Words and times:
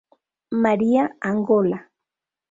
María 0.63 1.15
Angola. 1.21 1.79